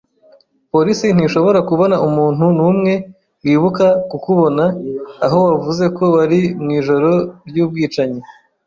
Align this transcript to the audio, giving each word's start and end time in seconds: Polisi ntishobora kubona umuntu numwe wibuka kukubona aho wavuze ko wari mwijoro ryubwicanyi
Polisi 0.71 1.07
ntishobora 1.15 1.59
kubona 1.69 1.95
umuntu 2.07 2.45
numwe 2.57 2.93
wibuka 3.43 3.87
kukubona 4.09 4.63
aho 5.25 5.37
wavuze 5.47 5.85
ko 5.97 6.03
wari 6.15 6.39
mwijoro 6.63 7.09
ryubwicanyi 7.49 8.21